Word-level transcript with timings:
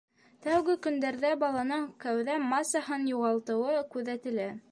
Тәүге 0.43 0.75
көндәрҙә 0.85 1.33
баланың 1.43 1.85
кәүҙә 2.07 2.39
массаһын 2.47 3.07
юғалтыуы 3.13 3.79
күҙәтелә. 3.97 4.53